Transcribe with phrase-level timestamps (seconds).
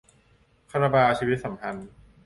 [0.71, 1.87] คาราบาว 'ชีวิตสัมพันธ์'